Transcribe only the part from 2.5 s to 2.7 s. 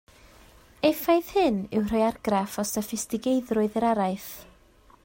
o